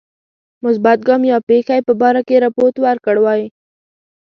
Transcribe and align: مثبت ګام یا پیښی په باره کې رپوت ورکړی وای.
مثبت 0.65 0.99
ګام 1.07 1.21
یا 1.31 1.37
پیښی 1.49 1.79
په 1.87 1.93
باره 2.01 2.21
کې 2.27 2.35
رپوت 2.45 2.75
ورکړی 2.85 3.19
وای. 3.23 3.41